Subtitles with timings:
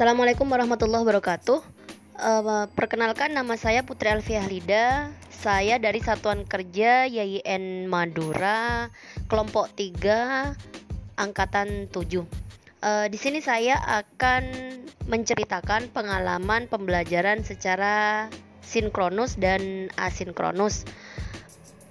[0.00, 1.60] Assalamualaikum warahmatullahi wabarakatuh.
[2.16, 5.12] Uh, perkenalkan nama saya Putri Alfiah Lida.
[5.28, 8.88] Saya dari Satuan Kerja YIN Madura,
[9.28, 10.56] kelompok 3,
[11.20, 12.00] angkatan 7.
[12.00, 14.48] Uh, eh, di sini saya akan
[15.04, 18.32] menceritakan pengalaman pembelajaran secara
[18.64, 20.88] sinkronus dan asinkronus.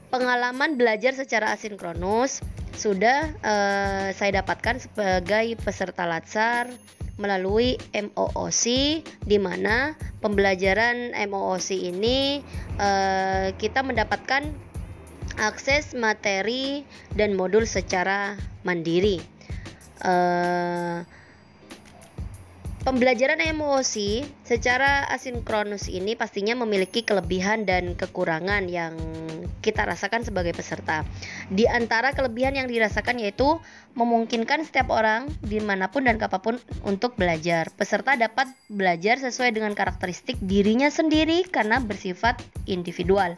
[0.10, 2.42] Pengalaman belajar secara asinkronus
[2.74, 6.74] sudah uh, saya dapatkan sebagai peserta latsar
[7.20, 8.64] melalui MOOC
[9.04, 12.40] di mana pembelajaran MOOC ini
[12.80, 14.48] uh, kita mendapatkan
[15.36, 19.20] akses materi dan modul secara mandiri.
[20.00, 21.04] Uh,
[22.80, 28.96] Pembelajaran emosi secara asinkronus ini pastinya memiliki kelebihan dan kekurangan yang
[29.60, 31.04] kita rasakan sebagai peserta.
[31.52, 33.60] Di antara kelebihan yang dirasakan yaitu
[34.00, 36.56] memungkinkan setiap orang di mana pun dan kapan pun
[36.88, 37.68] untuk belajar.
[37.76, 43.36] Peserta dapat belajar sesuai dengan karakteristik dirinya sendiri karena bersifat individual.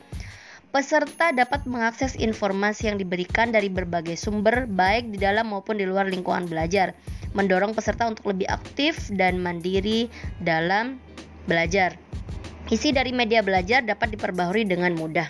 [0.71, 6.07] Peserta dapat mengakses informasi yang diberikan dari berbagai sumber, baik di dalam maupun di luar
[6.07, 6.95] lingkungan belajar,
[7.35, 10.07] mendorong peserta untuk lebih aktif dan mandiri
[10.39, 10.95] dalam
[11.43, 11.99] belajar.
[12.71, 15.27] Isi dari media belajar dapat diperbaharui dengan mudah.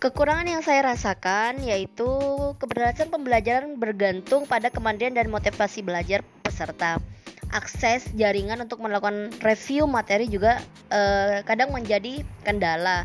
[0.00, 2.08] Kekurangan yang saya rasakan yaitu
[2.56, 7.04] keberhasilan pembelajaran bergantung pada kemandirian dan motivasi belajar peserta.
[7.52, 10.56] Akses jaringan untuk melakukan review materi juga
[10.88, 13.04] eh, kadang menjadi kendala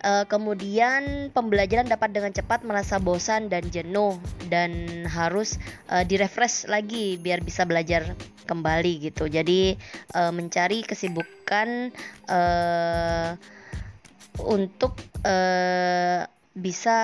[0.00, 4.16] Uh, kemudian pembelajaran dapat dengan cepat merasa bosan dan jenuh
[4.48, 5.60] dan harus
[5.92, 8.16] uh, direfresh lagi biar bisa belajar
[8.48, 9.28] kembali gitu.
[9.28, 9.76] Jadi
[10.16, 11.92] uh, mencari kesibukan
[12.32, 13.36] uh,
[14.40, 16.24] untuk uh,
[16.56, 16.98] bisa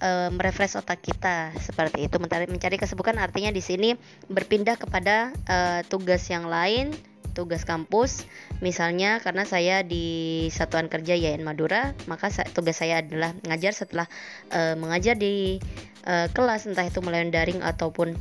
[0.00, 2.16] uh, merefresh otak kita seperti itu.
[2.22, 3.98] Mencari, kesibukan artinya di sini
[4.30, 6.94] berpindah kepada uh, tugas yang lain
[7.40, 8.28] tugas kampus.
[8.60, 14.06] Misalnya karena saya di satuan kerja YN Madura maka tugas saya adalah mengajar setelah
[14.52, 15.56] uh, mengajar di
[16.04, 18.12] uh, kelas entah itu melalui daring ataupun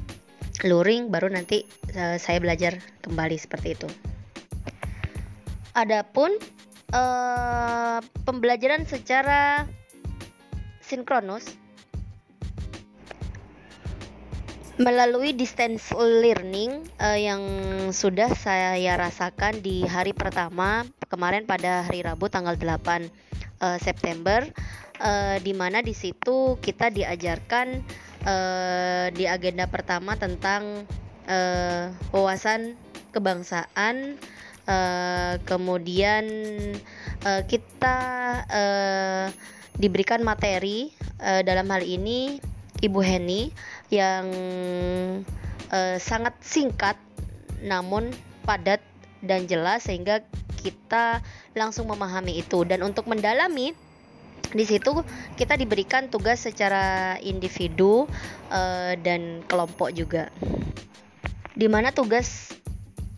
[0.64, 1.68] luring baru nanti
[2.00, 3.88] uh, saya belajar kembali seperti itu.
[5.76, 6.32] Adapun
[6.96, 9.68] uh, pembelajaran secara
[10.80, 11.60] sinkronus
[14.80, 17.44] melalui distance learning uh, yang
[17.92, 24.48] sudah saya rasakan di hari pertama kemarin pada hari Rabu tanggal 8 uh, eh, September
[25.04, 27.84] uh, di mana di situ kita diajarkan
[28.24, 30.88] uh, di agenda pertama tentang
[31.28, 32.80] uh, wawasan
[33.12, 34.16] kebangsaan
[34.64, 36.24] uh, kemudian
[37.28, 37.98] uh, kita
[38.48, 39.28] uh,
[39.76, 42.40] diberikan materi uh, dalam hal ini
[42.80, 43.52] Ibu Heni
[43.90, 44.26] yang
[45.74, 46.98] uh, sangat singkat
[47.62, 48.14] namun
[48.46, 48.80] padat
[49.20, 50.24] dan jelas sehingga
[50.60, 51.24] kita
[51.56, 52.64] langsung memahami itu.
[52.64, 53.76] Dan untuk mendalami
[54.50, 55.06] di situ
[55.38, 58.10] kita diberikan tugas secara individu
[58.50, 60.34] uh, dan kelompok juga.
[61.54, 62.56] Di mana tugas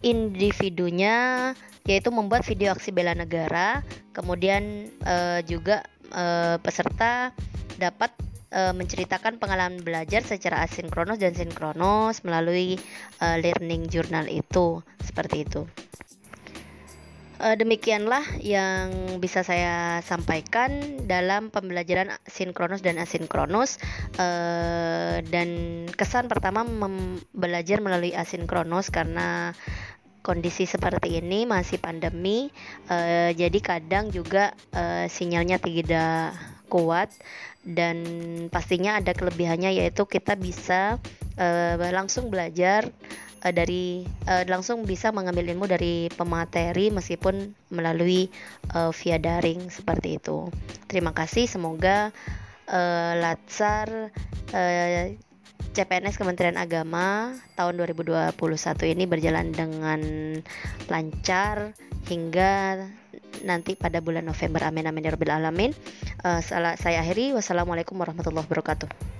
[0.02, 1.52] individunya
[1.86, 3.82] yaitu membuat video aksi bela negara
[4.14, 5.82] kemudian uh, juga
[6.14, 7.34] uh, peserta
[7.82, 8.14] dapat
[8.52, 12.78] uh, menceritakan pengalaman belajar secara asinkronus dan sinkronus melalui
[13.24, 14.84] uh, learning journal itu.
[15.02, 15.64] Seperti itu.
[17.42, 23.82] Uh, demikianlah yang bisa saya sampaikan dalam pembelajaran sinkronus dan asinkronus
[24.22, 25.50] uh, dan
[25.98, 26.62] kesan pertama
[27.34, 29.58] belajar melalui asinkronus karena
[30.22, 32.54] kondisi seperti ini masih pandemi.
[32.86, 36.38] Uh, jadi kadang juga uh, sinyalnya tidak
[36.72, 37.12] kuat
[37.68, 38.00] dan
[38.48, 40.98] pastinya ada kelebihannya yaitu kita bisa
[41.36, 42.88] uh, langsung belajar
[43.44, 48.32] uh, dari uh, langsung bisa mengambil ilmu dari pemateri meskipun melalui
[48.72, 50.48] uh, via daring seperti itu.
[50.88, 52.16] Terima kasih semoga
[52.72, 54.10] uh, Latsar
[54.56, 55.12] uh,
[55.72, 58.36] CPNS Kementerian Agama tahun 2021
[58.92, 60.02] ini berjalan dengan
[60.92, 61.72] lancar
[62.12, 62.84] hingga
[63.48, 64.68] nanti pada bulan November.
[64.68, 65.72] Amin amin ya rabbil alamin.
[66.28, 66.44] Uh,
[66.76, 69.11] saya akhiri wassalamualaikum warahmatullahi wabarakatuh.